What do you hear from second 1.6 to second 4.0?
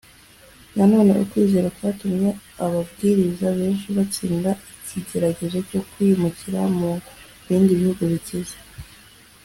kwatumye ababwiriza benshi